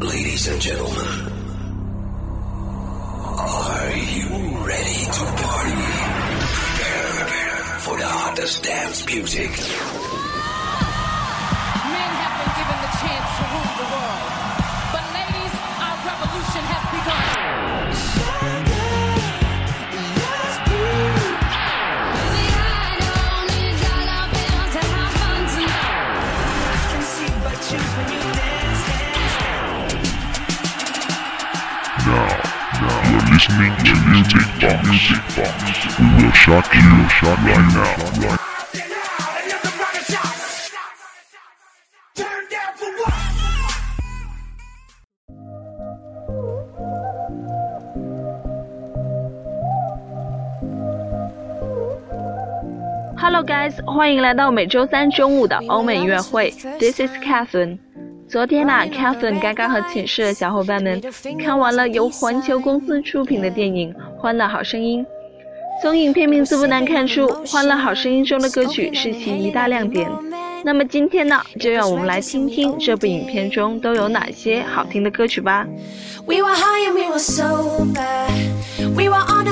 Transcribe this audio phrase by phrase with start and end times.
[0.00, 0.96] Ladies and gentlemen,
[3.38, 4.28] are you
[4.66, 5.76] ready to party?
[7.20, 9.50] Prepare for the hottest dance music.
[11.84, 14.39] Men have been given the chance to rule the world.
[34.19, 34.87] Music Box.
[34.87, 35.99] Music Box.
[35.99, 37.95] We will shock you, shock right now.
[38.21, 38.39] Right
[42.15, 43.13] Turn down for what?
[53.17, 56.51] Hello guys，欢迎来到每周三中午的欧美音乐会。
[56.79, 57.79] This is Catherine。
[58.30, 61.02] 昨天呐、c a t h e r i n e 刚刚和寝室的小伙伴们
[61.36, 65.04] 看完了由环球公司出品的电影《欢乐好声音》。
[65.82, 70.08] 从影片名字不难看出，《欢乐好声音》中的歌曲是其一大亮点。
[70.62, 75.66] 那么今天呢，就让我们来听听这部影片中都有哪些好听的歌曲吧。
[76.26, 78.28] We were high and we were sober.
[78.94, 79.48] We were on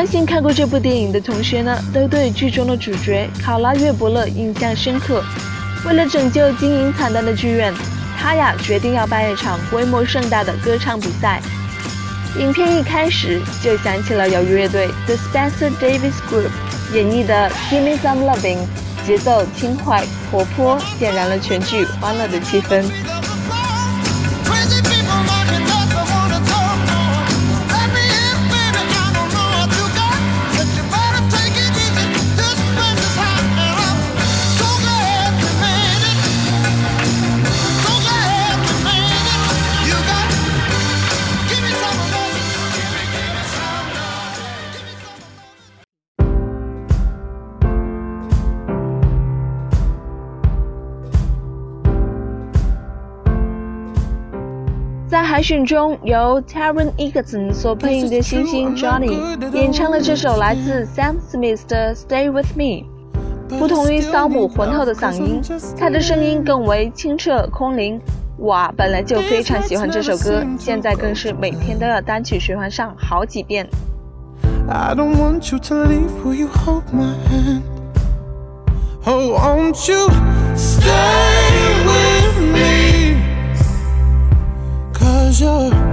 [0.00, 5.22] 相信看过这部电影的同学呢，都对剧中的主角考拉·约伯勒印象深刻。
[5.84, 7.70] 为了拯救经营惨淡的剧院，
[8.18, 11.42] 他呀决定要办一场规模盛大的歌唱比赛。
[12.38, 16.48] 影片一开始就响起了由乐队 The Spencer Davis Group
[16.94, 18.56] 演绎的《Give Me Some Loving》，
[19.06, 23.19] 节奏轻快活泼，点燃了全剧欢乐的气氛。
[55.20, 59.20] 在海选中，由 Taron Egerton 所配音的星星 Johnny
[59.52, 62.86] 演唱了这首来自 Sam Smith 的《Stay with Me》。
[63.58, 65.42] 不同于骚母浑厚的嗓音，
[65.78, 68.00] 他的声音更为清澈空灵。
[68.38, 73.68] 我本来就非常喜欢这首歌，现在更是每天都要单曲循环上好几遍。
[74.70, 76.08] I don't want you to leave.
[76.24, 77.60] Will you hold my hand?
[79.04, 80.08] Oh, won't you
[80.56, 81.99] stay with
[85.40, 85.89] sure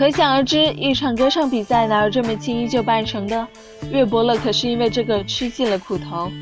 [0.00, 3.46] 可想而知，一场歌唱比赛哪有这么轻易就办成的？
[3.92, 6.32] 乐伯乐可是因为这个吃尽了苦头。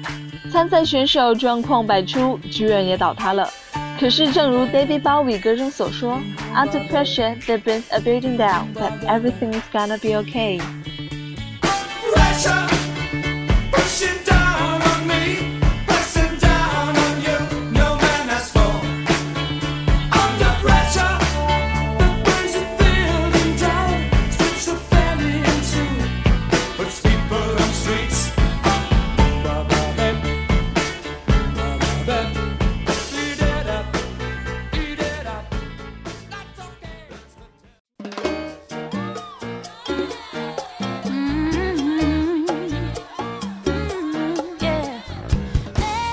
[0.48, 3.50] 参赛选手状况百出，剧院也倒塌了。
[3.98, 6.20] 可是，正如 David Bowie 歌中所说
[6.54, 10.60] ：“Under pressure, there is a building down, but everything is gonna be okay。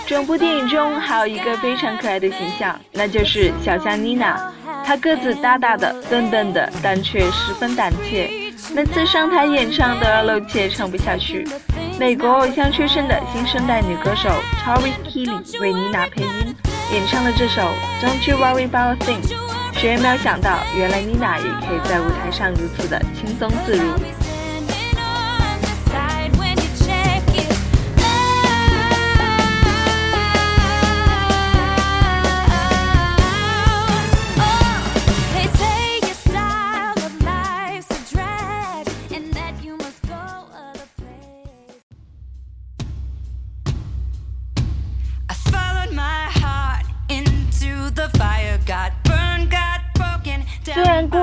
[0.08, 4.52] 整部电影中还有一个非常可爱的形象，那就是小象妮娜。
[4.86, 8.30] 她个子大大的、笨笨的，但却十分胆怯，
[8.76, 11.48] 每次上台演唱都要露怯，唱不下去。
[12.00, 14.30] 美国偶像出身的新生代女歌手
[14.64, 16.56] Tori Kelly 为妮娜配音，
[16.94, 17.62] 演唱了这首
[18.00, 19.22] Don't You Worry About a Thing。
[19.74, 23.90] 谁也没有想到，原来妮娜也可以在舞台上如此的轻松自如。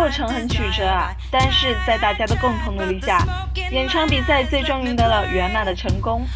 [0.02, 3.24] 过程很曲折啊，但是在大家的共同努力下，
[3.70, 6.26] 演唱比赛最终赢得了圆满的成功。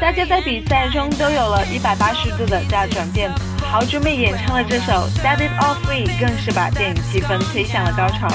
[0.00, 3.28] 大家在比赛中都有了一百八十度的大转变。
[3.60, 8.28] 好姊妹演唱的这首《Set It All Free》更是把电影气氛推向了高潮。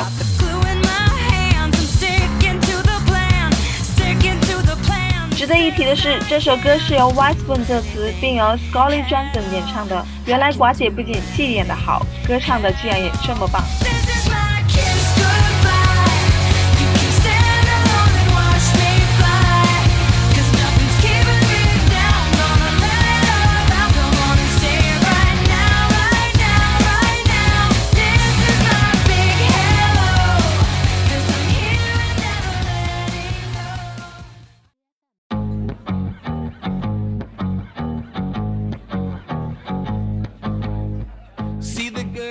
[5.34, 10.06] 值得一提的是，这首歌是由 Westbrook 作词，并由 Scully Johnson 演唱的。
[10.26, 13.64] 原来寡姐不仅戏演得好，歌唱的居然也这么棒。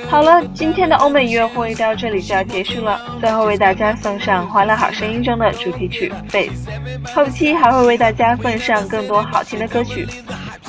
[0.09, 3.01] 好了，今天的欧美音乐会到这里就要结束了。
[3.21, 6.71] 最后为大家送上《欢乐好声音》中的主题曲《Face》，
[7.15, 10.07] 后期还会为大家奉上更多好听的歌曲。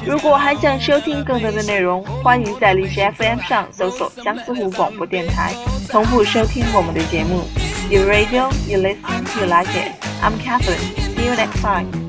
[0.06, 5.54] 如果还想收听更多的内容，欢迎在荔枝 FM 上搜索相思湖广播电台，
[5.90, 7.44] 同步收听我们的节目。
[7.90, 9.94] You radio, you listen, you like it.
[10.22, 10.80] I'm Catherine.
[11.16, 12.07] See you next time.